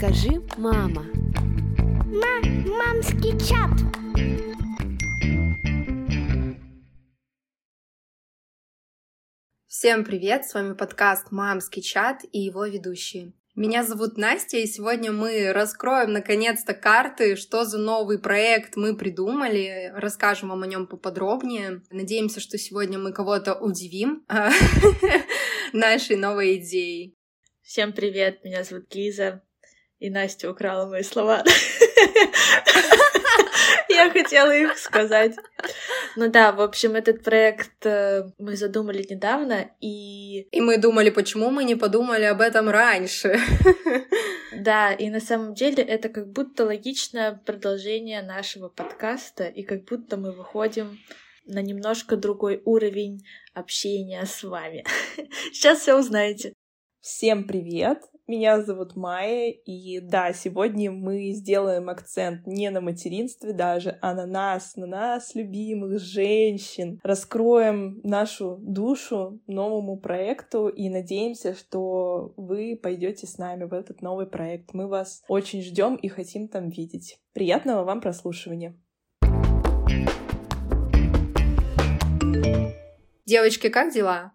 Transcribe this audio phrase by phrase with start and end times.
[0.00, 1.04] Скажи, мама.
[2.06, 3.68] Ма мамский чат.
[9.66, 10.46] Всем привет!
[10.46, 13.34] С вами подкаст «Мамский чат» и его ведущие.
[13.54, 19.92] Меня зовут Настя, и сегодня мы раскроем наконец-то карты, что за новый проект мы придумали,
[19.94, 21.82] расскажем вам о нем поподробнее.
[21.90, 24.24] Надеемся, что сегодня мы кого-то удивим
[25.74, 27.18] нашей новой идеей.
[27.60, 29.42] Всем привет, меня зовут Лиза,
[30.00, 31.44] и Настя украла мои слова.
[33.88, 35.36] Я хотела их сказать.
[36.16, 40.48] Ну да, в общем, этот проект э, мы задумали недавно, и...
[40.50, 43.38] И мы думали, почему мы не подумали об этом раньше.
[44.52, 50.16] Да, и на самом деле это как будто логичное продолжение нашего подкаста, и как будто
[50.16, 50.98] мы выходим
[51.46, 54.84] на немножко другой уровень общения с вами.
[55.52, 56.52] Сейчас все узнаете.
[57.00, 58.00] Всем привет!
[58.30, 64.24] Меня зовут Майя, и да, сегодня мы сделаем акцент не на материнстве даже, а на
[64.24, 67.00] нас, на нас, любимых женщин.
[67.02, 74.28] Раскроем нашу душу новому проекту и надеемся, что вы пойдете с нами в этот новый
[74.28, 74.74] проект.
[74.74, 77.18] Мы вас очень ждем и хотим там видеть.
[77.32, 78.80] Приятного вам прослушивания!
[83.26, 84.34] Девочки, как дела?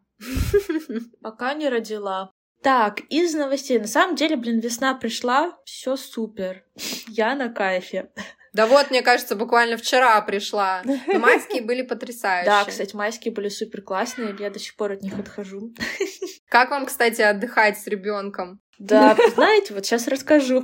[1.21, 2.33] Пока не родила.
[2.61, 3.79] Так, из новостей.
[3.79, 6.63] На самом деле, блин, весна пришла, все супер.
[7.07, 8.09] Я на кайфе.
[8.55, 10.81] Да вот, мне кажется, буквально вчера пришла.
[10.85, 12.49] Но майские были потрясающие.
[12.49, 15.73] Да, кстати, майские были супер классные, я до сих пор от них отхожу.
[16.49, 18.61] Как вам, кстати, отдыхать с ребенком?
[18.79, 20.63] Да, знаете, вот сейчас расскажу.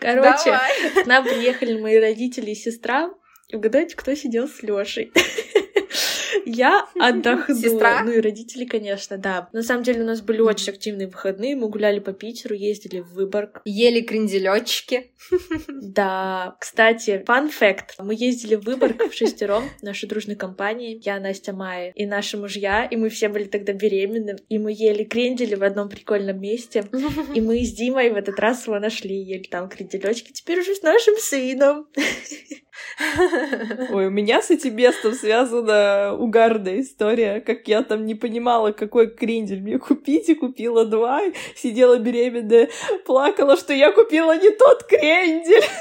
[0.00, 1.04] Короче, Давай.
[1.04, 3.10] к нам приехали мои родители и сестра.
[3.52, 5.12] Угадайте, кто сидел с Лешей?
[6.48, 7.60] Я отдохнула.
[7.60, 8.02] Сестра?
[8.04, 9.50] Ну и родители, конечно, да.
[9.52, 11.54] На самом деле у нас были очень активные выходные.
[11.56, 13.60] Мы гуляли по Питеру, ездили в Выборг.
[13.64, 15.12] Ели кренделечки.
[15.68, 16.56] Да.
[16.60, 17.94] Кстати, фан факт.
[17.98, 21.00] Мы ездили в Выборг в шестером, нашей дружной компании.
[21.04, 22.84] Я, Настя, Майя и наши мужья.
[22.84, 24.36] И мы все были тогда беременны.
[24.48, 26.84] И мы ели крендели в одном прикольном месте.
[27.34, 29.14] И мы с Димой в этот раз его нашли.
[29.14, 30.32] Ели там кренделечки.
[30.32, 31.88] Теперь уже с нашим сыном.
[33.90, 39.10] Ой, у меня с этим местом связана угарная история, как я там не понимала, какой
[39.10, 41.22] крендель мне купить, и купила два,
[41.56, 42.68] сидела беременная,
[43.04, 45.64] плакала, что я купила не тот крендель.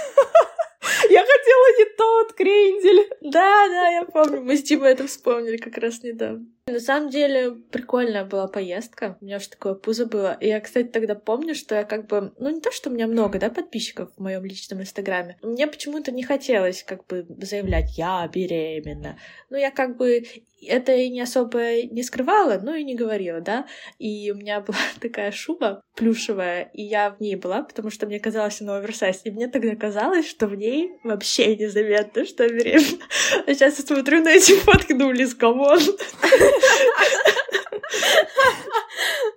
[1.09, 3.09] Я хотела не тот крендель.
[3.19, 4.41] Да, да, я помню.
[4.41, 6.45] Мы с Димой это вспомнили как раз недавно.
[6.67, 9.17] На самом деле, прикольная была поездка.
[9.21, 10.37] У меня уже такое пузо было.
[10.41, 12.33] И я, кстати, тогда помню, что я как бы...
[12.37, 15.37] Ну, не то, что у меня много, да, подписчиков в моем личном инстаграме.
[15.41, 19.17] Мне почему-то не хотелось как бы заявлять «я беременна».
[19.49, 20.23] Ну, я как бы
[20.65, 23.65] это и не особо не скрывала, ну и не говорила, да.
[23.99, 28.19] И у меня была такая шуба плюшевая, и я в ней была, потому что мне
[28.19, 29.21] казалось она оверсайз.
[29.23, 33.05] И мне тогда казалось, что в ней вообще незаметно, что я беременна.
[33.45, 35.79] А сейчас я смотрю на эти фотки, думаю, Лиз, come on.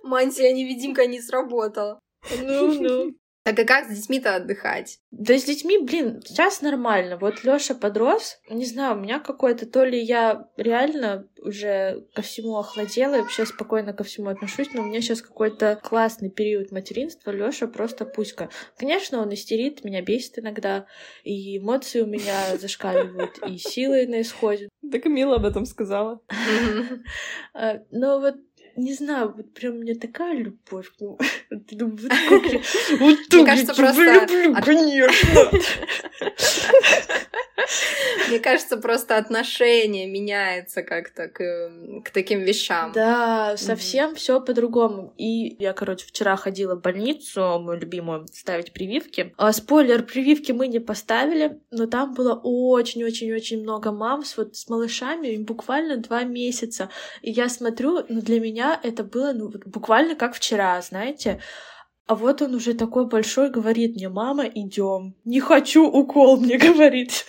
[0.03, 1.99] Мантия-невидимка не сработала.
[2.41, 3.11] Ну, ну.
[3.43, 4.99] Так и как с детьми-то отдыхать?
[5.09, 7.17] Да с детьми, блин, сейчас нормально.
[7.17, 12.57] Вот Лёша подрос, не знаю, у меня какой-то, то ли я реально уже ко всему
[12.57, 17.31] охладела и вообще спокойно ко всему отношусь, но у меня сейчас какой-то классный период материнства.
[17.31, 18.49] Лёша просто пуська.
[18.77, 20.85] Конечно, он истерит, меня бесит иногда,
[21.23, 24.69] и эмоции у меня зашкаливают, и силы на исходе.
[24.91, 26.21] Так Мила об этом сказала.
[27.53, 28.35] А, но вот
[28.75, 31.19] не знаю, вот прям у меня такая любовь к нему.
[31.49, 32.59] Думаешь, вот как я...
[32.97, 35.51] Вот так я тебя люблю, конечно.
[38.27, 41.71] Мне кажется, просто отношение меняется как-то к,
[42.05, 42.91] к таким вещам.
[42.93, 44.15] Да, совсем mm-hmm.
[44.15, 45.13] все по-другому.
[45.17, 49.33] И я, короче, вчера ходила в больницу, мою любимую, ставить прививки.
[49.37, 54.69] А, спойлер, прививки мы не поставили, но там было очень-очень-очень много мам с, вот, с
[54.69, 56.89] малышами, им буквально два месяца.
[57.21, 61.41] И я смотрю, ну, для меня это было ну, буквально как вчера, знаете.
[62.11, 65.15] А вот он уже такой большой, говорит мне, мама, идем.
[65.23, 67.25] Не хочу укол, мне говорит.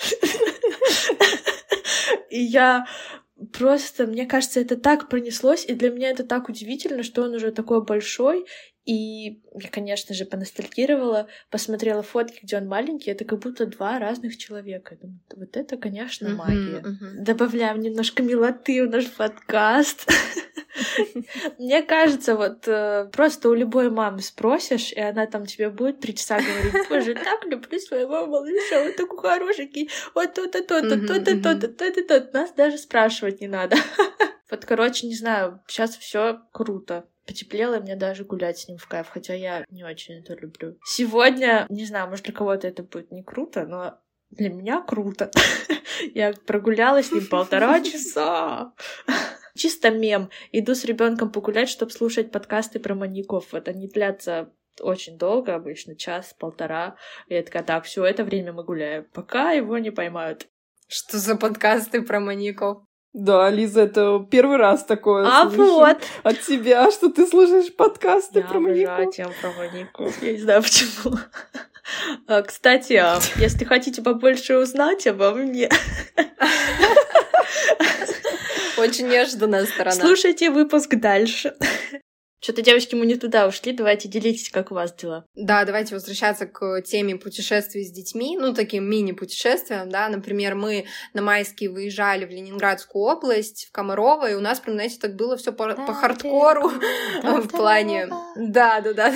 [2.31, 2.87] И я
[3.53, 7.53] просто, мне кажется, это так пронеслось, и для меня это так удивительно, что он уже
[7.53, 8.45] такой большой,
[8.85, 14.37] и я, конечно же, поностальгировала, посмотрела фотки, где он маленький, это как будто два разных
[14.37, 14.97] человека.
[15.01, 16.81] Думаю, вот это, конечно, магия.
[16.81, 17.13] Uh-huh, uh-huh.
[17.19, 20.11] Добавляем немножко милоты в наш подкаст.
[21.59, 26.15] Мне кажется, вот э, просто у любой мамы спросишь, и она там тебе будет три
[26.17, 31.69] часа говорить, боже, так люблю своего малыша, он такой хорошенький, вот то-то, то-то, то-то, то-то,
[31.69, 32.31] то-то, то-то.
[32.33, 33.77] Нас даже спрашивать не надо.
[34.51, 38.87] Вот, короче, не знаю, сейчас все круто потеплело, и мне даже гулять с ним в
[38.87, 40.77] кайф, хотя я не очень это люблю.
[40.85, 43.99] Сегодня, не знаю, может, для кого-то это будет не круто, но
[44.31, 45.31] для меня круто.
[46.15, 48.75] Я прогулялась с ним полтора часа.
[49.55, 50.31] Чисто мем.
[50.53, 53.53] Иду с ребенком погулять, чтобы слушать подкасты про маньяков.
[53.53, 56.97] Вот они длятся очень долго, обычно час-полтора.
[57.29, 60.49] И я такая, так, все это время мы гуляем, пока его не поймают.
[60.89, 62.85] Что за подкасты про маньяков?
[63.13, 65.27] Да, Лиза, это первый раз такое.
[65.29, 65.99] А вот!
[66.23, 69.15] От тебя, что ты слушаешь подкасты я про маньяков.
[69.15, 70.23] тем про маньяков.
[70.23, 71.19] Я не знаю почему.
[72.27, 75.69] А, кстати, а если хотите побольше узнать обо мне,
[78.79, 79.93] очень неожиданная сторона.
[79.93, 81.55] Слушайте выпуск дальше.
[82.43, 83.73] Что-то, девочки, мы не туда ушли.
[83.73, 85.25] Давайте делитесь, как у вас дела.
[85.37, 90.09] Да, давайте возвращаться к теме путешествий с детьми, ну, таким мини-путешествиям, да.
[90.09, 94.99] Например, мы на майские выезжали в Ленинградскую область, в Комарово, и у нас, прям, знаете,
[95.01, 96.69] так было все по, по хардкору
[97.23, 98.09] в плане...
[98.35, 99.15] Да, да, да.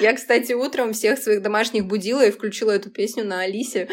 [0.00, 3.88] Я, кстати, утром всех своих домашних будила и включила эту песню на Алисе.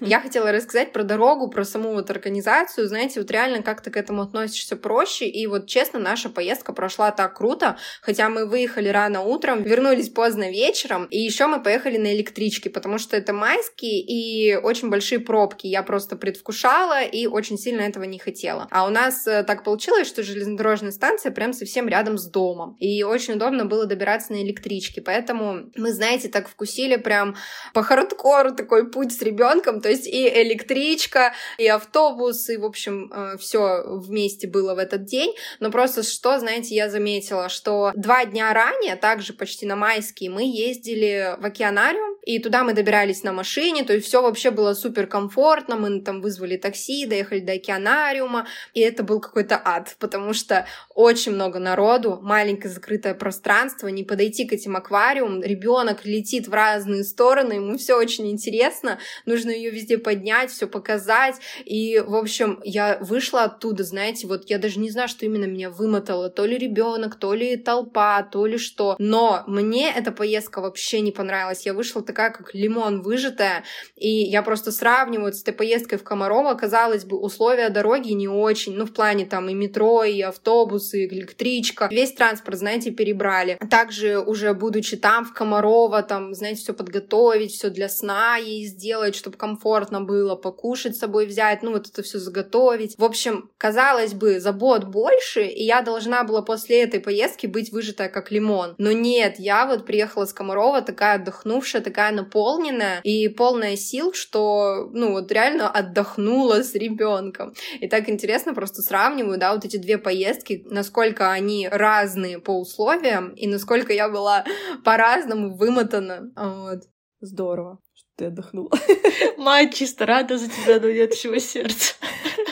[0.00, 2.88] Я хотела рассказать про дорогу, про саму вот организацию.
[2.88, 5.26] Знаете, вот реально как ты к этому относишься проще.
[5.26, 7.76] И вот честно, наша поездка прошла так круто.
[8.00, 11.06] Хотя мы выехали рано утром, вернулись поздно вечером.
[11.06, 15.66] И еще мы поехали на электричке, потому что это майские и очень большие пробки.
[15.66, 18.68] Я просто предвкушала и очень сильно этого не хотела.
[18.70, 22.76] А у нас э, так получилось, что железнодорожная станция прям совсем рядом с домом.
[22.78, 25.00] И очень удобно было добираться на электричке.
[25.00, 27.36] Поэтому мы, знаете, так вкусили прям
[27.74, 33.12] по хардкору такой путь с ребенком, то есть и электричка, и автобус, и, в общем,
[33.12, 35.34] э, все вместе было в этот день.
[35.60, 40.44] Но просто что, знаете, я заметила, что два дня ранее, также почти на майские, мы
[40.44, 45.06] ездили в океанариум, и туда мы добирались на машине, то есть все вообще было супер
[45.06, 50.66] комфортно, мы там вызвали такси, доехали до океанариума, и это был какой-то ад, потому что
[50.94, 57.04] очень много народу, маленькое закрытое пространство, не подойти к этим аквариумам, ребенок летит в разные
[57.04, 61.36] стороны, ему все очень интересно, нужно ее везде поднять, все показать.
[61.64, 65.70] И, в общем, я вышла оттуда, знаете, вот я даже не знаю, что именно меня
[65.70, 66.30] вымотало.
[66.30, 68.96] То ли ребенок, то ли толпа, то ли что.
[68.98, 71.66] Но мне эта поездка вообще не понравилась.
[71.66, 73.64] Я вышла такая, как лимон выжатая.
[73.96, 76.54] И я просто сравниваю с этой поездкой в Комарово.
[76.54, 78.74] Казалось бы, условия дороги не очень.
[78.74, 81.88] Ну, в плане там и метро, и автобусы, и электричка.
[81.90, 83.58] Весь транспорт, знаете, перебрали.
[83.70, 89.16] Также уже будучи там, в Комарово, там, знаете, все подготовить, все для сна сделать, сделать,
[89.16, 92.94] чтобы комфортно было, покушать с собой взять, ну вот это все заготовить.
[92.98, 98.08] В общем, казалось бы, забот больше, и я должна была после этой поездки быть выжатая
[98.08, 98.74] как лимон.
[98.78, 104.90] Но нет, я вот приехала с Комарова такая отдохнувшая, такая наполненная и полная сил, что,
[104.92, 107.54] ну вот реально отдохнула с ребенком.
[107.80, 113.30] И так интересно просто сравниваю, да, вот эти две поездки, насколько они разные по условиям,
[113.34, 114.44] и насколько я была
[114.84, 116.32] по-разному вымотана.
[116.36, 116.80] Вот.
[117.20, 117.78] Здорово
[118.16, 118.70] ты отдохнула.
[119.36, 121.94] Мать чисто рада за тебя, но нет всего сердца.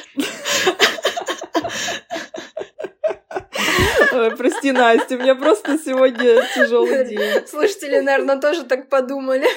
[4.12, 7.47] Ой, прости, Настя, у меня просто сегодня тяжелый день.
[7.47, 9.47] Слушатели, наверное, тоже так подумали.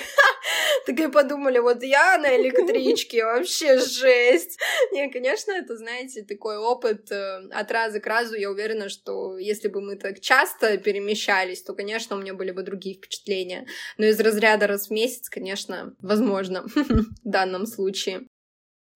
[0.86, 4.60] Так и подумали, вот я на электричке, вообще жесть.
[4.92, 8.36] Не, конечно, это, знаете, такой опыт э, от раза к разу.
[8.36, 12.64] Я уверена, что если бы мы так часто перемещались, то, конечно, у меня были бы
[12.64, 13.66] другие впечатления.
[13.98, 18.28] Но из разряда раз в месяц, конечно, возможно в данном случае.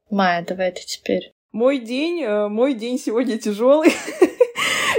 [0.10, 1.32] Майя, давай ты теперь.
[1.54, 3.94] Мой день, э, мой день сегодня тяжелый.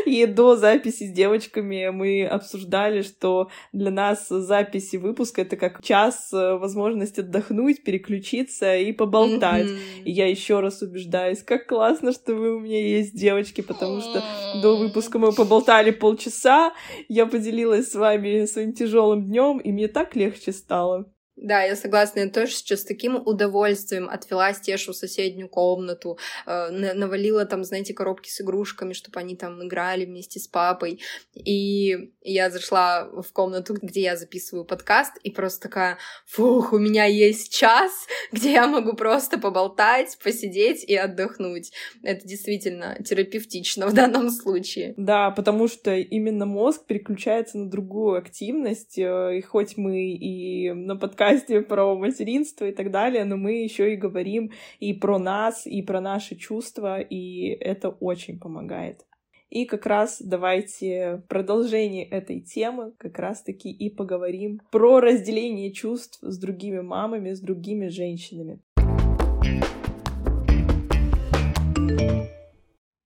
[0.08, 6.32] И до записи с девочками мы обсуждали, что для нас записи выпуска— это как час
[6.32, 9.66] э, возможность отдохнуть, переключиться и поболтать.
[9.66, 10.04] Mm-hmm.
[10.04, 14.22] И я еще раз убеждаюсь, как классно, что вы у меня есть, девочки, потому что
[14.62, 16.72] до выпуска мы поболтали полчаса,
[17.08, 21.12] я поделилась с вами своим тяжелым днем, и мне так легче стало.
[21.40, 26.70] Да, я согласна, я тоже сейчас с таким удовольствием отвела Стешу в соседнюю комнату, э,
[26.70, 31.00] навалила там, знаете, коробки с игрушками, чтобы они там играли вместе с папой.
[31.34, 37.04] И я зашла в комнату, где я записываю подкаст, и просто такая, фух, у меня
[37.04, 37.92] есть час,
[38.32, 41.70] где я могу просто поболтать, посидеть и отдохнуть.
[42.02, 44.94] Это действительно терапевтично в данном случае.
[44.96, 50.96] Да, потому что именно мозг переключается на другую активность, э, и хоть мы и на
[50.96, 55.66] подкасте подкасте про материнство и так далее, но мы еще и говорим и про нас,
[55.66, 59.04] и про наши чувства, и это очень помогает.
[59.50, 66.38] И как раз давайте продолжение этой темы как раз-таки и поговорим про разделение чувств с
[66.38, 68.60] другими мамами, с другими женщинами.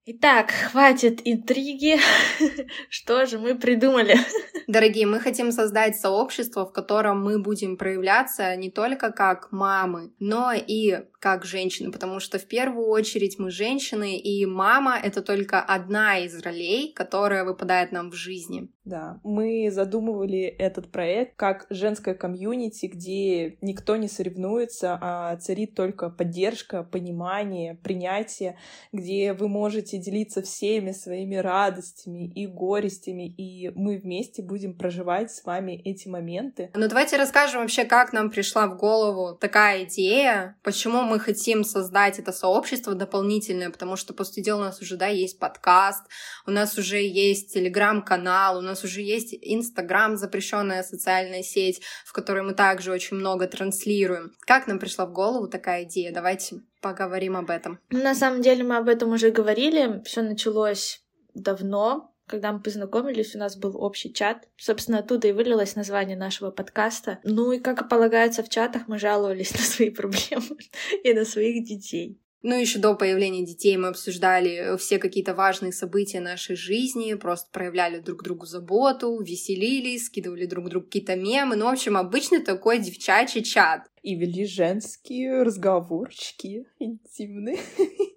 [0.05, 1.97] Итак, хватит интриги.
[2.89, 4.17] Что же мы придумали?
[4.67, 10.53] Дорогие, мы хотим создать сообщество, в котором мы будем проявляться не только как мамы, но
[10.55, 16.19] и как женщины, потому что в первую очередь мы женщины, и мама— это только одна
[16.19, 18.69] из ролей, которая выпадает нам в жизни.
[18.85, 26.11] Да, мы задумывали этот проект как женское комьюнити, где никто не соревнуется, а царит только
[26.11, 28.59] поддержка, понимание, принятие,
[28.93, 35.45] где вы можете делиться всеми своими радостями и горестями, и мы вместе будем проживать с
[35.45, 36.71] вами эти моменты.
[36.75, 42.19] Ну давайте расскажем вообще, как нам пришла в голову такая идея, почему мы хотим создать
[42.19, 46.05] это сообщество дополнительное, потому что, по сути дела, у нас уже, да, есть подкаст,
[46.47, 52.43] у нас уже есть телеграм-канал, у нас уже есть Инстаграм, запрещенная социальная сеть, в которой
[52.43, 54.33] мы также очень много транслируем.
[54.41, 56.13] Как нам пришла в голову такая идея?
[56.13, 57.79] Давайте поговорим об этом.
[57.91, 60.03] На самом деле мы об этом уже говорили.
[60.05, 61.03] Все началось
[61.35, 64.49] давно, когда мы познакомились, у нас был общий чат.
[64.57, 67.19] Собственно, оттуда и вылилось название нашего подкаста.
[67.25, 70.57] Ну и, как и полагается в чатах, мы жаловались на свои проблемы
[71.05, 72.22] и на своих детей.
[72.43, 78.01] Ну, еще до появления детей мы обсуждали все какие-то важные события нашей жизни, просто проявляли
[78.01, 81.55] друг другу заботу, веселились, скидывали друг другу какие-то мемы.
[81.55, 83.89] Ну, в общем, обычный такой девчачий чат.
[84.03, 87.59] И вели женские разговорчики интимные.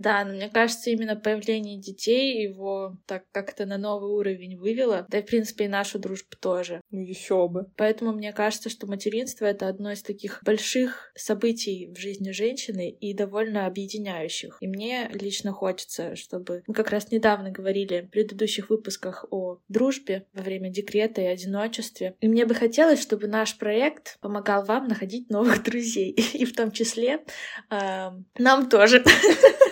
[0.00, 5.06] Да, но мне кажется, именно появление детей его так как-то на новый уровень вывело.
[5.10, 6.80] Да и, в принципе, и нашу дружбу тоже.
[6.90, 7.66] Ну, еще бы.
[7.76, 13.12] Поэтому мне кажется, что материнство— это одно из таких больших событий в жизни женщины и
[13.12, 14.56] довольно объединяющих.
[14.60, 16.62] И мне лично хочется, чтобы...
[16.66, 22.14] Мы как раз недавно говорили в предыдущих выпусках о дружбе во время декрета и одиночестве.
[22.20, 26.12] И мне бы хотелось, чтобы наш проект помогал вам находить новых друзей.
[26.12, 27.20] И в том числе
[27.70, 29.04] э, нам тоже.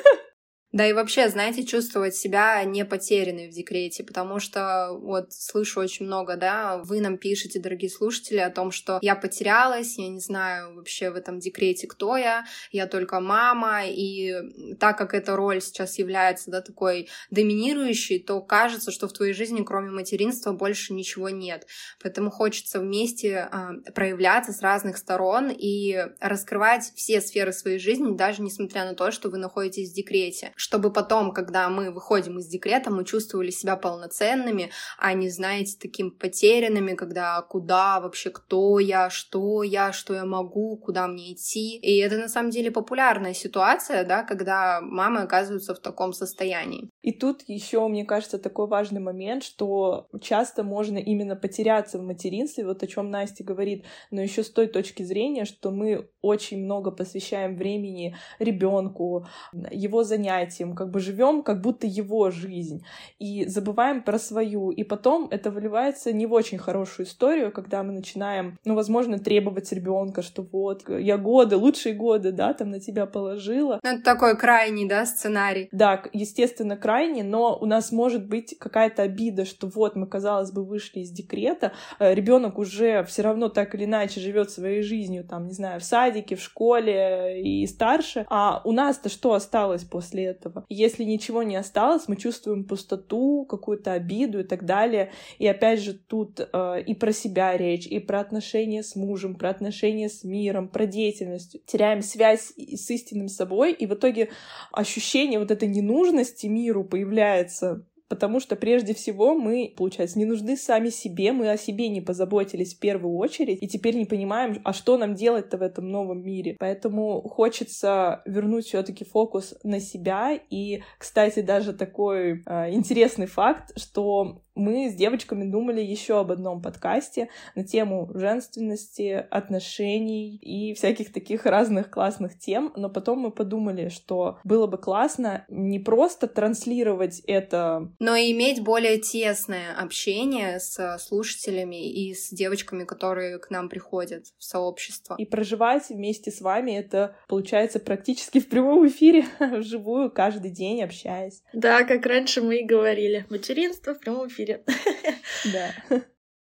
[0.78, 6.06] Да и вообще, знаете, чувствовать себя не потерянной в декрете, потому что вот слышу очень
[6.06, 10.76] много, да, вы нам пишете, дорогие слушатели, о том, что я потерялась, я не знаю
[10.76, 15.98] вообще в этом декрете, кто я, я только мама, и так как эта роль сейчас
[15.98, 21.66] является, да, такой доминирующей, то кажется, что в твоей жизни кроме материнства больше ничего нет.
[22.00, 28.42] Поэтому хочется вместе э, проявляться с разных сторон и раскрывать все сферы своей жизни, даже
[28.42, 32.90] несмотря на то, что вы находитесь в декрете чтобы потом, когда мы выходим из декрета,
[32.90, 39.62] мы чувствовали себя полноценными, а не, знаете, таким потерянными, когда куда вообще, кто я, что
[39.62, 41.78] я, что я могу, куда мне идти.
[41.78, 46.90] И это на самом деле популярная ситуация, да, когда мамы оказываются в таком состоянии.
[47.00, 52.66] И тут еще, мне кажется, такой важный момент, что часто можно именно потеряться в материнстве,
[52.66, 56.90] вот о чем Настя говорит, но еще с той точки зрения, что мы очень много
[56.90, 59.26] посвящаем времени ребенку,
[59.70, 62.84] его занятиям, занятием, как бы живем, как будто его жизнь,
[63.18, 64.70] и забываем про свою.
[64.70, 69.72] И потом это выливается не в очень хорошую историю, когда мы начинаем, ну, возможно, требовать
[69.72, 73.80] ребенка, что вот, я годы, лучшие годы, да, там на тебя положила.
[73.82, 75.68] Ну, это такой крайний, да, сценарий.
[75.72, 80.64] Да, естественно, крайний, но у нас может быть какая-то обида, что вот мы, казалось бы,
[80.64, 85.46] вышли из декрета, э, ребенок уже все равно так или иначе живет своей жизнью, там,
[85.46, 90.64] не знаю, в садике, в школе и старше, а у нас-то что осталось после этого?
[90.68, 95.10] Если ничего не осталось, мы чувствуем пустоту, какую-то обиду и так далее.
[95.38, 99.50] И опять же тут э, и про себя речь, и про отношения с мужем, про
[99.50, 101.58] отношения с миром, про деятельность.
[101.66, 104.30] Теряем связь с истинным собой, и в итоге
[104.72, 110.88] ощущение вот этой ненужности миру появляется потому что прежде всего мы, получается, не нужны сами
[110.88, 114.96] себе, мы о себе не позаботились в первую очередь, и теперь не понимаем, а что
[114.96, 116.56] нам делать-то в этом новом мире.
[116.58, 120.38] Поэтому хочется вернуть все-таки фокус на себя.
[120.50, 126.60] И, кстати, даже такой э, интересный факт, что мы с девочками думали еще об одном
[126.60, 133.88] подкасте на тему женственности, отношений и всяких таких разных классных тем, но потом мы подумали,
[133.88, 140.98] что было бы классно не просто транслировать это, но и иметь более тесное общение с
[140.98, 145.14] слушателями и с девочками, которые к нам приходят в сообщество.
[145.18, 151.42] И проживать вместе с вами это получается практически в прямом эфире, вживую, каждый день общаясь.
[151.52, 154.47] Да, как раньше мы и говорили, материнство в прямом эфире.
[155.44, 155.74] Да.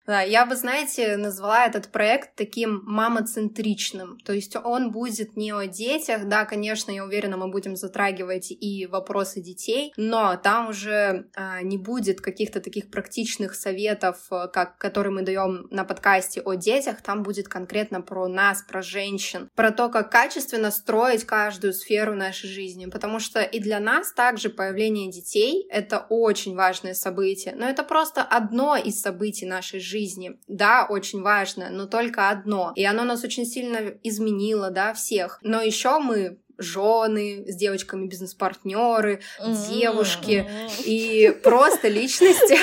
[0.07, 4.19] Да, я бы, знаете, назвала этот проект таким мамоцентричным.
[4.19, 8.85] То есть он будет не о детях, да, конечно, я уверена, мы будем затрагивать и
[8.85, 15.11] вопросы детей, но там уже а, не будет каких-то таких практичных советов, э, как, которые
[15.11, 19.89] мы даем на подкасте о детях, там будет конкретно про нас, про женщин, про то,
[19.89, 25.67] как качественно строить каждую сферу нашей жизни, потому что и для нас также появление детей—
[25.69, 30.37] это очень важное событие, но это просто одно из событий нашей жизни, жизни.
[30.47, 32.73] Да, очень важно, но только одно.
[32.75, 35.39] И оно нас очень сильно изменило, да, всех.
[35.41, 39.21] Но еще мы жены, с девочками бизнес-партнеры,
[39.69, 40.47] девушки
[40.85, 42.57] и просто личности,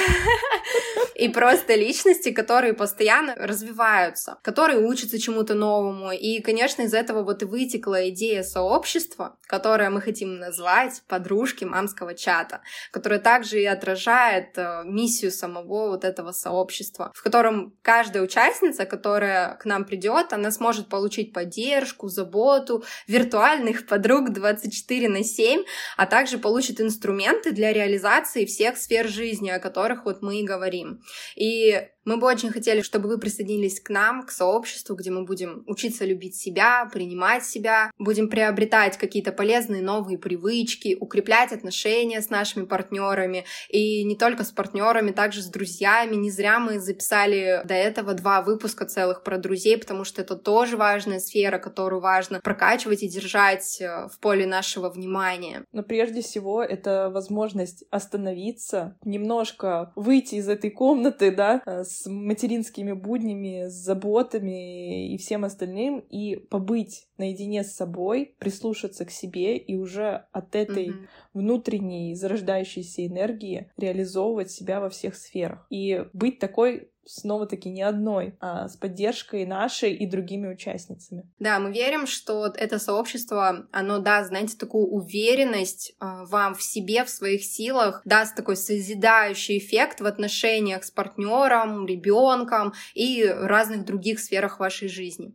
[1.15, 6.13] и просто личности, которые постоянно развиваются, которые учатся чему-то новому.
[6.13, 12.15] И, конечно, из этого вот и вытекла идея сообщества, которое мы хотим назвать подружки мамского
[12.15, 18.87] чата, которая также и отражает э, миссию самого вот этого сообщества, в котором каждая участница,
[18.87, 25.63] которая к нам придет, она сможет получить поддержку, заботу, виртуальных подруг 24 на 7,
[25.97, 31.01] а также получит инструменты для реализации всех сфер жизни, о которых вот мы и говорим.
[31.37, 35.65] И мы бы очень хотели, чтобы вы присоединились к нам, к сообществу, где мы будем
[35.67, 42.65] учиться любить себя, принимать себя, будем приобретать какие-то полезные новые привычки, укреплять отношения с нашими
[42.65, 46.17] партнерами и не только с партнерами, также с друзьями.
[46.17, 50.77] Не зря мы записали до этого два выпуска целых про друзей, потому что это тоже
[50.77, 55.65] важная сфера, которую важно прокачивать и держать э, в поле нашего внимания.
[55.73, 62.93] Но прежде всего это возможность остановиться, немножко выйти из этой комнаты, да, э, с материнскими
[62.93, 69.77] буднями, с заботами и всем остальным, и побыть наедине с собой, прислушаться к себе и
[69.77, 71.07] уже от этой mm-hmm.
[71.35, 75.67] внутренней зарождающейся энергии реализовывать себя во всех сферах.
[75.71, 81.31] И быть такой снова-таки не одной, а с поддержкой нашей и другими участницами.
[81.39, 87.05] Да, мы верим, что это сообщество, оно даст, знаете, такую уверенность э, вам в себе,
[87.05, 94.21] в своих силах, даст такой созидающий эффект в отношениях с партнером, ребенком и разных других
[94.21, 95.35] сферах вашей жизни.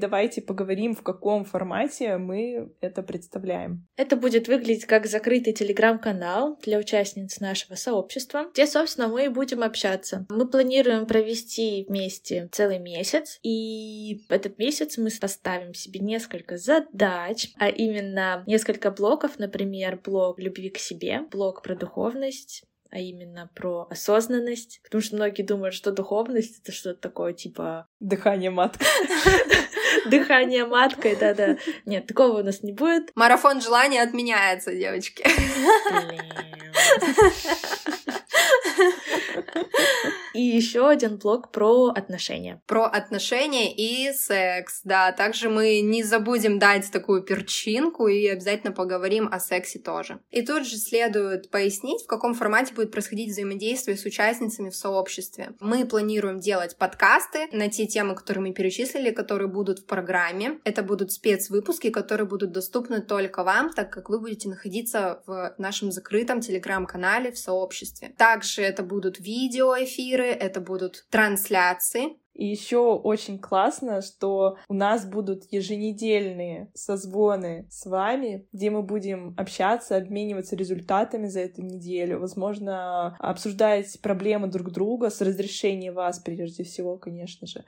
[0.00, 3.86] Давайте поговорим, в каком формате мы это представляем.
[3.96, 10.24] Это будет выглядеть как закрытый телеграм-канал для участниц нашего сообщества, где, собственно, мы будем общаться.
[10.30, 17.68] Мы планируем провести вместе целый месяц, и этот месяц мы поставим себе несколько задач, а
[17.68, 24.80] именно несколько блоков, например, блок любви к себе, блок про духовность, а именно про осознанность,
[24.82, 27.86] потому что многие думают, что духовность— это что-то такое типа...
[28.00, 28.84] Дыхание матка.
[30.06, 31.56] Дыхание маткой, да-да.
[31.86, 33.10] Нет, такого у нас не будет.
[33.14, 35.24] Марафон желания отменяется, девочки.
[40.34, 42.62] И еще один блок про отношения.
[42.66, 45.12] Про отношения и секс, да.
[45.12, 50.20] Также мы не забудем дать такую перчинку и обязательно поговорим о сексе тоже.
[50.30, 55.52] И тут же следует пояснить, в каком формате будет происходить взаимодействие с участницами в сообществе.
[55.60, 60.58] Мы планируем делать подкасты на те темы, которые мы перечислили, которые будут в программе.
[60.64, 65.90] Это будут спецвыпуски, которые будут доступны только вам, так как вы будете находиться в нашем
[65.90, 68.14] закрытом телеграм-канале в сообществе.
[68.16, 72.18] Также это будут видеоэфиры, эфиры, это будут трансляции.
[72.34, 79.34] И еще очень классно, что у нас будут еженедельные созвоны с вами, где мы будем
[79.36, 86.64] общаться, обмениваться результатами за эту неделю, возможно, обсуждать проблемы друг друга с разрешения вас, прежде
[86.64, 87.64] всего, конечно же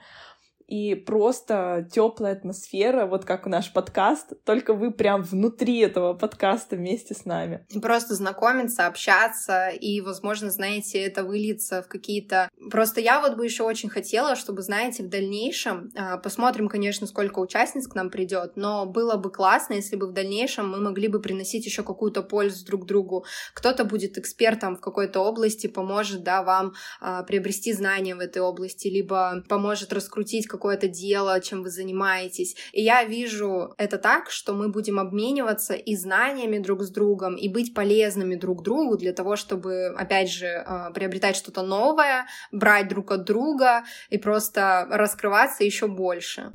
[0.73, 7.13] и просто теплая атмосфера, вот как наш подкаст, только вы прям внутри этого подкаста вместе
[7.13, 7.67] с нами.
[7.83, 12.49] Просто знакомиться, общаться, и, возможно, знаете, это выльется в какие-то...
[12.71, 17.41] Просто я вот бы еще очень хотела, чтобы, знаете, в дальнейшем, а, посмотрим, конечно, сколько
[17.41, 21.21] участниц к нам придет, но было бы классно, если бы в дальнейшем мы могли бы
[21.21, 23.27] приносить еще какую-то пользу друг другу.
[23.53, 28.89] Кто-то будет экспертом в какой-то области, поможет, да, вам а, приобрести знания в этой области,
[28.89, 32.55] либо поможет раскрутить какое-то дело, чем вы занимаетесь.
[32.73, 37.49] И я вижу это так, что мы будем обмениваться и знаниями друг с другом, и
[37.49, 43.11] быть полезными друг другу для того, чтобы, опять же, а, приобретать что-то новое, брать друг
[43.11, 46.51] от друга и просто раскрываться еще больше.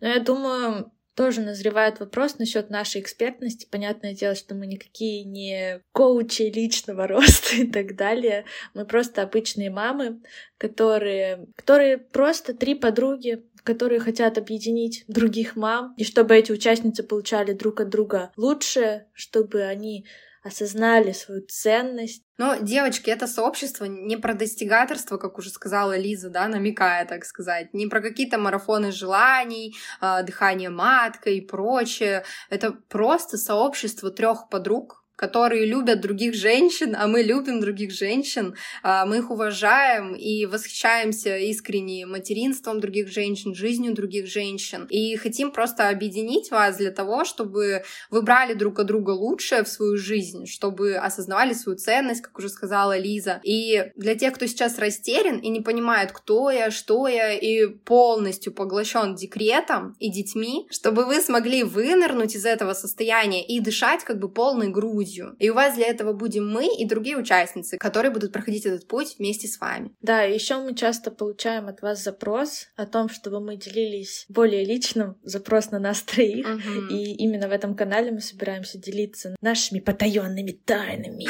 [0.00, 3.68] Но я думаю, тоже назревает вопрос насчет нашей экспертности.
[3.70, 8.44] Понятное дело, что мы никакие не коучи личного роста и так далее.
[8.74, 10.20] Мы просто обычные мамы,
[10.58, 17.52] которые, которые просто три подруги, которые хотят объединить других мам, и чтобы эти участницы получали
[17.52, 20.06] друг от друга лучше, чтобы они
[20.42, 22.24] осознали свою ценность.
[22.36, 27.72] Но, девочки, это сообщество не про достигаторство, как уже сказала Лиза, да, намекая, так сказать,
[27.72, 32.24] не про какие-то марафоны желаний, э, дыхание маткой и прочее.
[32.50, 39.06] Это просто сообщество трех подруг, которые любят других женщин, а мы любим других женщин, а,
[39.06, 44.88] мы их уважаем и восхищаемся искренне материнством других женщин, жизнью других женщин.
[44.90, 49.68] И хотим просто объединить вас для того, чтобы вы брали друг от друга лучшее в
[49.68, 53.40] свою жизнь, чтобы осознавали свою ценность, как уже сказала Лиза.
[53.44, 58.52] И для тех, кто сейчас растерян и не понимает, кто я, что я, и полностью
[58.52, 64.28] поглощен декретом и детьми, чтобы вы смогли вынырнуть из этого состояния и дышать как бы
[64.28, 65.36] полной грудью грудью.
[65.38, 69.16] И у вас для этого будем мы и другие участницы, которые будут проходить этот путь
[69.18, 69.90] вместе с вами.
[70.00, 75.16] Да, еще мы часто получаем от вас запрос о том, чтобы мы делились более личным,
[75.22, 76.46] запрос на нас троих.
[76.46, 76.86] Угу.
[76.90, 81.26] И именно в этом канале мы собираемся делиться нашими потаенными тайнами.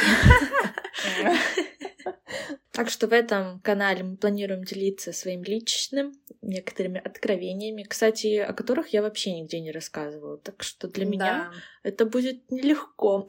[2.72, 8.88] Так что в этом канале мы планируем делиться своим личным, некоторыми откровениями, кстати, о которых
[8.88, 10.38] я вообще нигде не рассказывала.
[10.38, 13.26] Так что для меня это будет нелегко.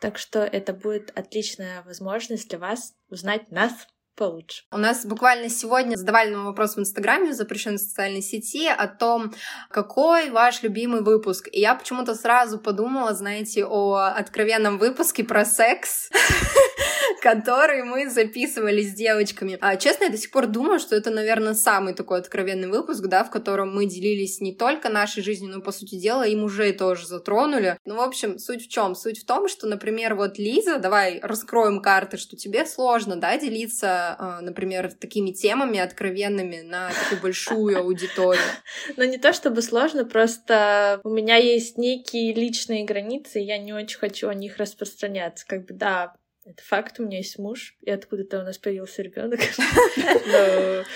[0.00, 3.72] Так что это будет отличная возможность для вас узнать нас
[4.18, 4.64] получше.
[4.72, 9.32] У нас буквально сегодня задавали нам вопрос в Инстаграме, запрещенной социальной сети, о том,
[9.70, 11.48] какой ваш любимый выпуск.
[11.52, 16.10] И я почему-то сразу подумала, знаете, о откровенном выпуске про секс,
[17.22, 19.58] который мы записывали с девочками.
[19.60, 23.24] А, честно, я до сих пор думаю, что это, наверное, самый такой откровенный выпуск, да,
[23.24, 27.06] в котором мы делились не только нашей жизнью, но, по сути дела, и мужей тоже
[27.06, 27.78] затронули.
[27.84, 28.94] Ну, в общем, суть в чем?
[28.94, 34.16] Суть в том, что, например, вот Лиза, давай раскроем карты, что тебе сложно, да, делиться
[34.18, 38.42] а, например, такими темами откровенными на такую большую аудиторию?
[38.96, 43.98] Ну, не то чтобы сложно, просто у меня есть некие личные границы, я не очень
[43.98, 45.46] хочу о них распространяться.
[45.46, 46.14] Как бы, да,
[46.50, 49.40] это факт, у меня есть муж, и откуда-то у нас появился ребенок.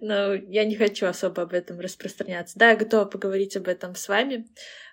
[0.00, 2.58] Но я не хочу особо об этом распространяться.
[2.58, 4.46] Да, я готова поговорить об этом с вами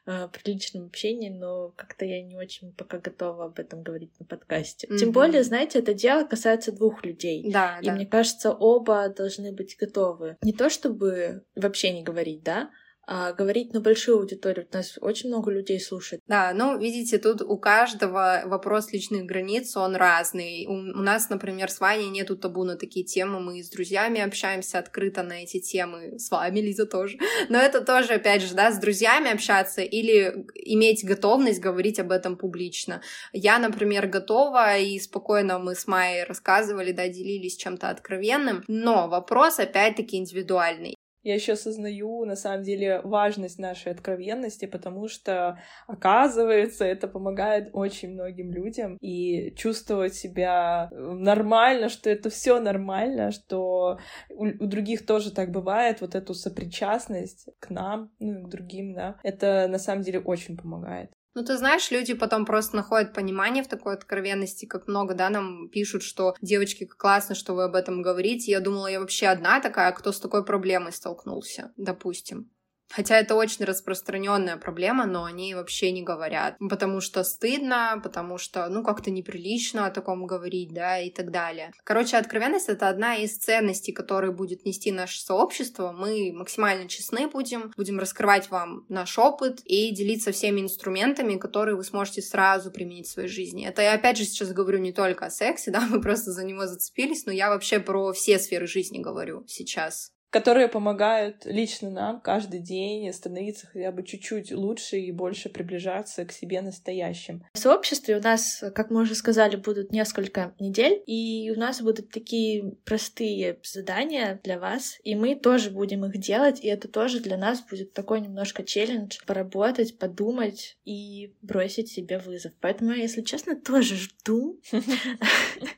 [0.06, 4.26] э, при личном общении, но как-то я не очень пока готова об этом говорить на
[4.26, 4.88] подкасте.
[4.98, 7.52] Тем более, знаете, это дело касается двух людей.
[7.52, 10.38] Да, и мне кажется, оба должны быть готовы.
[10.42, 12.70] Не то чтобы вообще не говорить, да,
[13.08, 14.68] а говорить на большую аудиторию.
[14.72, 16.22] Нас очень много людей слушает.
[16.28, 20.66] Да, ну, видите, тут у каждого вопрос личных границ, он разный.
[20.68, 24.80] У, у нас, например, с Ваней нету табу на такие темы, мы с друзьями общаемся
[24.80, 27.18] открыто на эти темы, с вами, Лиза, тоже.
[27.50, 32.38] Но это тоже, опять же, да, с друзьями общаться или иметь готовность говорить об этом
[32.38, 33.02] публично.
[33.34, 39.60] Я, например, готова, и спокойно мы с Майей рассказывали, да, делились чем-то откровенным, но вопрос,
[39.60, 40.96] опять-таки, индивидуальный.
[41.26, 48.12] Я еще осознаю, на самом деле, важность нашей откровенности, потому что, оказывается, это помогает очень
[48.12, 53.98] многим людям и чувствовать себя э, нормально, что это все нормально, что
[54.30, 58.94] у, у других тоже так бывает, вот эту сопричастность к нам, ну и к другим,
[58.94, 61.10] да, это на самом деле очень помогает.
[61.36, 65.68] Ну, ты знаешь, люди потом просто находят понимание в такой откровенности, как много, да, нам
[65.68, 68.52] пишут, что девочки, как классно, что вы об этом говорите.
[68.52, 72.50] Я думала, я вообще одна такая, кто с такой проблемой столкнулся, допустим.
[72.90, 78.68] Хотя это очень распространенная проблема, но они вообще не говорят, потому что стыдно, потому что,
[78.70, 81.72] ну, как-то неприлично о таком говорить, да, и так далее.
[81.84, 85.92] Короче, откровенность— это одна из ценностей, которые будет нести наше сообщество.
[85.92, 91.84] Мы максимально честны будем, будем раскрывать вам наш опыт и делиться всеми инструментами, которые вы
[91.84, 93.68] сможете сразу применить в своей жизни.
[93.68, 96.68] Это я, опять же, сейчас говорю не только о сексе, да, мы просто за него
[96.68, 102.60] зацепились, но я вообще про все сферы жизни говорю сейчас которые помогают лично нам каждый
[102.60, 107.46] день становиться хотя бы чуть-чуть лучше и больше приближаться к себе настоящим.
[107.54, 112.10] В сообществе у нас, как мы уже сказали, будут несколько недель, и у нас будут
[112.10, 117.38] такие простые задания для вас, и мы тоже будем их делать, и это тоже для
[117.38, 122.52] нас будет такой немножко челлендж поработать, подумать и бросить себе вызов.
[122.60, 124.60] Поэтому если честно, тоже жду.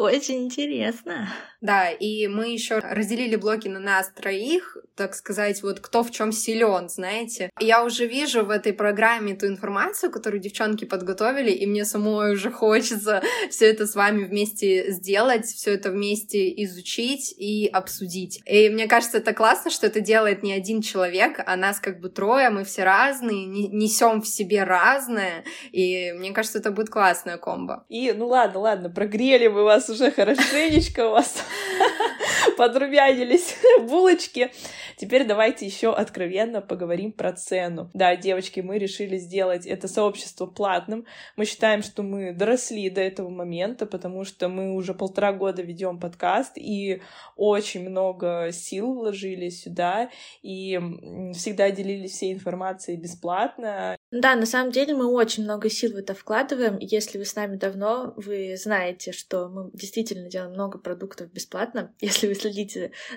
[0.00, 1.28] Очень интересно.
[1.60, 6.30] Да, и мы еще разделили блоки на нас троих, так сказать, вот кто в чем
[6.30, 7.48] силен, знаете.
[7.58, 12.50] Я уже вижу в этой программе ту информацию, которую девчонки подготовили, и мне самой уже
[12.50, 18.42] хочется все это с вами вместе сделать, все это вместе изучить и обсудить.
[18.44, 22.10] И мне кажется, это классно, что это делает не один человек, а нас как бы
[22.10, 27.86] трое, мы все разные, несем в себе разное, и мне кажется, это будет классная комбо.
[27.88, 31.42] И, ну ладно, ладно, прогрели мы вас уже хорошенечко, у вас
[32.60, 33.56] подрумянились
[33.88, 34.50] булочки.
[34.98, 37.90] Теперь давайте еще откровенно поговорим про цену.
[37.94, 41.06] Да, девочки, мы решили сделать это сообщество платным.
[41.36, 45.98] Мы считаем, что мы доросли до этого момента, потому что мы уже полтора года ведем
[45.98, 47.00] подкаст и
[47.34, 50.10] очень много сил вложили сюда
[50.42, 50.78] и
[51.32, 53.96] всегда делились всей информацией бесплатно.
[54.10, 56.76] Да, на самом деле мы очень много сил в это вкладываем.
[56.78, 62.26] Если вы с нами давно, вы знаете, что мы действительно делаем много продуктов бесплатно, если
[62.26, 62.49] вы следите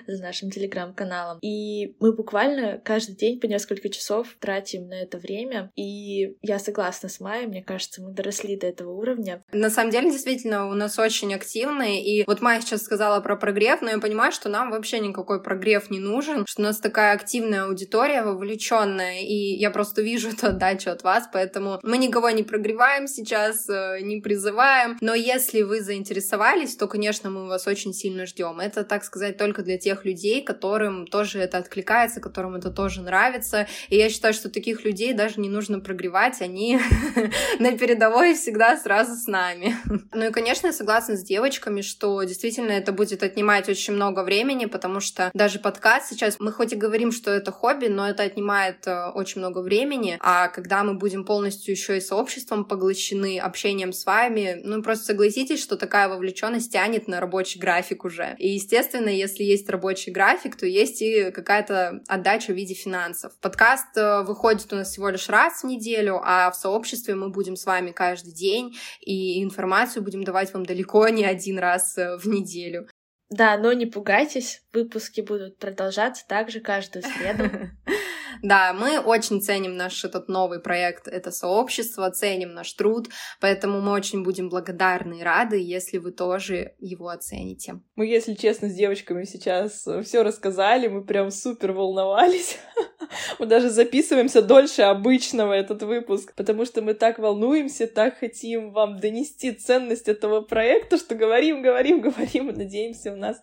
[0.06, 1.38] за нашим телеграм-каналом.
[1.42, 5.70] И мы буквально каждый день по несколько часов тратим на это время.
[5.76, 9.42] И я согласна с Майей, мне кажется, мы доросли до этого уровня.
[9.52, 12.04] На самом деле, действительно, у нас очень активные.
[12.04, 15.90] И вот Майя сейчас сказала про прогрев, но я понимаю, что нам вообще никакой прогрев
[15.90, 20.90] не нужен, что у нас такая активная аудитория, вовлеченная, и я просто вижу эту отдачу
[20.90, 24.96] от вас, поэтому мы никого не прогреваем сейчас, э, не призываем.
[25.00, 28.60] Но если вы заинтересовались, то, конечно, мы вас очень сильно ждем.
[28.60, 33.66] Это, так сказать, только для тех людей, которым тоже это откликается, которым это тоже нравится.
[33.88, 36.78] И я считаю, что таких людей даже не нужно прогревать, они
[37.58, 39.76] на передовой всегда сразу с нами.
[40.16, 44.66] Ну и, конечно, я согласна с девочками, что действительно это будет отнимать очень много времени,
[44.66, 48.86] потому что даже подкаст сейчас, мы хоть и говорим, что это хобби, но это отнимает
[48.86, 54.06] э, очень много времени, а когда мы будем полностью еще и сообществом поглощены, общением с
[54.06, 58.36] вами, ну просто согласитесь, что такая вовлеченность тянет на рабочий график уже.
[58.38, 63.32] И, естественно, если есть рабочий график, то есть и какая-то отдача в виде финансов.
[63.40, 67.56] Подкаст э, выходит у нас всего лишь раз в неделю, а в сообществе мы будем
[67.56, 72.26] с вами каждый день, и информацию будем давать вам далеко не один раз э, в
[72.26, 72.88] неделю.
[73.30, 77.50] Да, но не пугайтесь, выпуски будут продолжаться также каждую среду.
[78.42, 83.08] Да, мы очень ценим наш этот новый проект, это сообщество, ценим наш труд,
[83.40, 87.80] поэтому мы очень будем благодарны и рады, если вы тоже его оцените.
[87.96, 92.58] Мы, если честно, с девочками сейчас все рассказали, мы прям супер волновались.
[93.38, 98.98] Мы даже записываемся дольше обычного этот выпуск, потому что мы так волнуемся, так хотим вам
[98.98, 103.40] донести ценность этого проекта, что говорим, говорим, говорим, и надеемся, у нас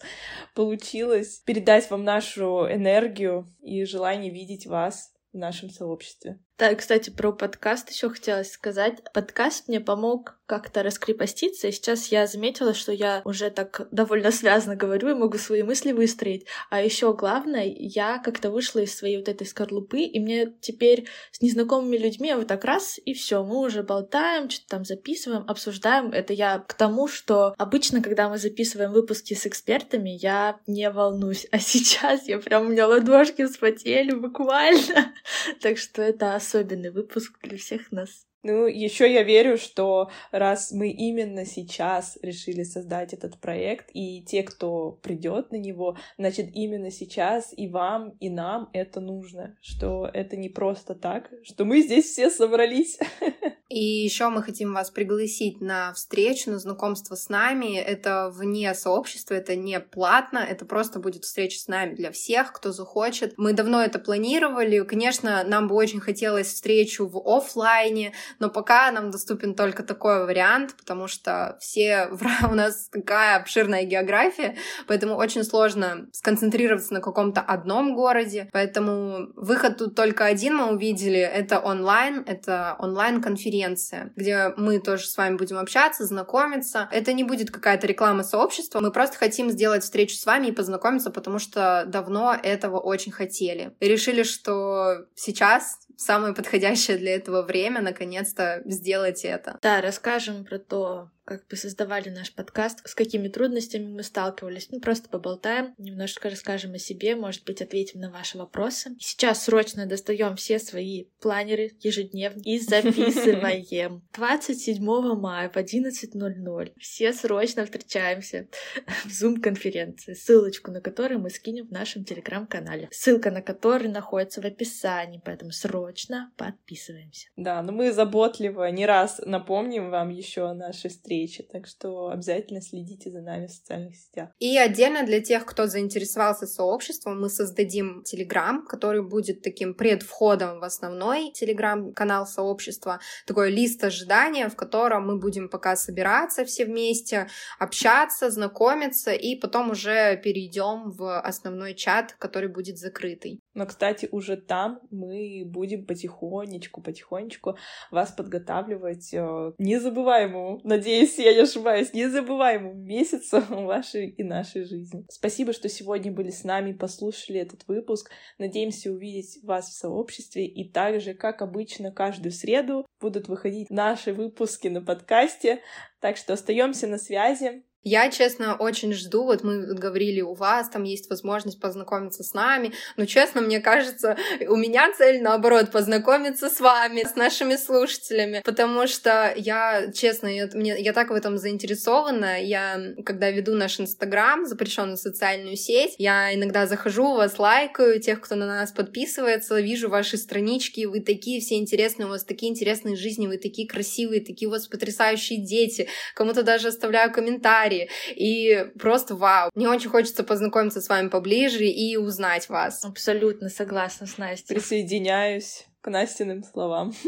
[0.56, 4.90] получилось передать вам нашу энергию и желание видеть вас
[5.34, 6.39] в нашем сообществе.
[6.62, 9.00] Да, кстати, про подкаст еще хотелось сказать.
[9.15, 14.76] Подкаст мне помог как-то раскрепоститься, и сейчас я заметила, что я уже так довольно связно
[14.76, 16.45] говорю и могу свои мысли выстроить.
[16.69, 21.41] А еще главное, я как-то вышла из своей вот этой скорлупы, и мне теперь с
[21.41, 26.12] незнакомыми людьми вот так раз, и все, мы уже болтаем, что-то там записываем, обсуждаем.
[26.12, 31.47] Это я к тому, что обычно, когда мы записываем выпуски с экспертами, я не волнуюсь,
[31.52, 35.13] а сейчас я прям, у меня ладошки вспотели буквально.
[35.62, 38.27] Так что это особенный выпуск для всех нас.
[38.43, 44.41] Ну, еще я верю, что раз мы именно сейчас решили создать этот проект, и те,
[44.41, 50.38] кто придет на него, значит, именно сейчас и вам, и нам это нужно, что это
[50.38, 52.97] не просто так, что мы здесь все собрались.
[53.71, 57.77] И еще мы хотим вас пригласить на встречу, на знакомство с нами.
[57.77, 62.73] Это вне сообщества, это не платно, это просто будет встреча с нами для всех, кто
[62.73, 63.34] захочет.
[63.38, 64.84] Мы давно это планировали.
[64.84, 70.76] Конечно, нам бы очень хотелось встречу в офлайне, но пока нам доступен только такой вариант,
[70.78, 72.10] потому что все
[72.50, 74.56] у нас такая обширная география,
[74.88, 81.20] поэтому очень сложно сконцентрироваться на каком-то одном городе, поэтому выход тут только один мы увидели,
[81.20, 86.88] это онлайн, это онлайн-конференция, где мы тоже с вами будем общаться, знакомиться.
[86.91, 91.12] Это не будет какая-то реклама сообщества, мы просто хотим сделать встречу с вами и познакомиться,
[91.12, 93.76] потому что давно этого очень хотели.
[93.80, 97.82] И решили, что сейчас самое подходящее для этого время
[98.21, 99.57] наконец-то сделать это.
[99.62, 104.67] Да, расскажем про то, как бы создавали наш подкаст, с какими трудностями мы сталкивались.
[104.70, 108.98] Ну, просто поболтаем, немножко расскажем о себе, может быть, ответим на ваши вопросы.
[109.00, 114.04] сейчас срочно достаем все свои планеры ежедневно и записываем.
[114.13, 114.84] 27
[115.15, 118.50] мая в 11.00 все срочно встречаемся
[119.06, 122.89] в Zoom-конференции, ссылочку на которую мы скинем в нашем телеграм-канале.
[122.91, 127.30] Ссылка на который находится в описании, поэтому срочно подписываемся.
[127.38, 131.47] Да, но мы заботливо не раз напомним вам еще о нашей встрече встречи.
[131.51, 134.29] Так что обязательно следите за нами в социальных сетях.
[134.39, 140.63] И отдельно для тех, кто заинтересовался сообществом, мы создадим Телеграм, который будет таким предвходом в
[140.63, 147.27] основной Телеграм-канал сообщества, такой лист ожидания, в котором мы будем пока собираться все вместе,
[147.60, 153.39] общаться, знакомиться, и потом уже перейдем в основной чат, который будет закрытый.
[153.53, 157.57] Но, кстати, уже там мы будем потихонечку, потихонечку
[157.91, 165.05] вас подготавливать э, незабываемому, надеюсь, я не ошибаюсь, незабываемому месяцу вашей и нашей жизни.
[165.09, 168.11] Спасибо, что сегодня были с нами, послушали этот выпуск.
[168.37, 170.45] Надеемся увидеть вас в сообществе.
[170.45, 175.61] И также, как обычно, каждую среду будут выходить наши выпуски на подкасте.
[175.99, 177.63] Так что остаемся на связи.
[177.84, 182.74] Я, честно, очень жду, вот мы говорили, у вас там есть возможность познакомиться с нами,
[182.96, 184.17] но, честно, мне кажется,
[184.48, 190.48] у меня цель, наоборот, познакомиться с вами, с нашими слушателями, потому что я, честно, я,
[190.54, 196.36] мне, я так в этом заинтересована, я, когда веду наш Инстаграм, запрещенную социальную сеть, я
[196.36, 201.56] иногда захожу, вас лайкаю, тех, кто на нас подписывается, вижу ваши странички, вы такие все
[201.56, 206.44] интересные, у вас такие интересные жизни, вы такие красивые, такие у вас потрясающие дети, кому-то
[206.44, 207.89] даже оставляю комментарии, комментарии.
[208.15, 209.49] И просто вау.
[209.55, 212.84] Мне очень хочется познакомиться с вами поближе и узнать вас.
[212.84, 214.55] Абсолютно согласна с Настей.
[214.55, 216.93] Присоединяюсь к Настиным словам.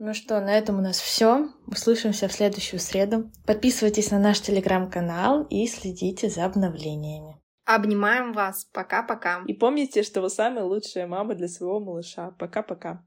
[0.00, 1.48] Ну что, на этом у нас все.
[1.66, 3.30] Услышимся в следующую среду.
[3.46, 7.36] Подписывайтесь на наш телеграм-канал и следите за обновлениями.
[7.64, 8.64] Обнимаем вас.
[8.72, 9.42] Пока-пока.
[9.46, 12.30] И помните, что вы самая лучшая мама для своего малыша.
[12.38, 13.02] Пока-пока.